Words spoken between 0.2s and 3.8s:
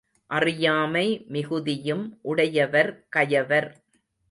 அறியாமை மிகுதியும் உடையவர் கயவர்.